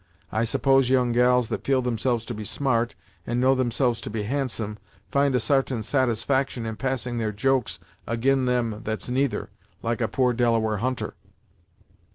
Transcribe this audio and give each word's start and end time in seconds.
I 0.31 0.45
suppose 0.45 0.89
young 0.89 1.11
gals 1.11 1.49
that 1.49 1.63
feel 1.63 1.83
themselves 1.83 2.25
to 2.25 2.33
be 2.33 2.43
smart, 2.43 2.95
and 3.27 3.39
know 3.39 3.53
themselves 3.53 4.01
to 4.01 4.09
be 4.09 4.23
handsome, 4.23 4.79
find 5.11 5.35
a 5.35 5.39
sartain 5.39 5.83
satisfaction 5.83 6.65
in 6.65 6.75
passing 6.77 7.19
their 7.19 7.31
jokes 7.31 7.77
ag'in 8.07 8.45
them 8.45 8.81
that's 8.83 9.09
neither, 9.09 9.51
like 9.83 10.01
a 10.01 10.07
poor 10.07 10.33
Delaware 10.33 10.77
hunter." 10.77 11.13